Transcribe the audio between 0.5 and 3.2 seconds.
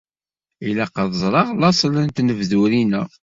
Ilaq ad ẓreɣ laṣel n tnebdurin-a.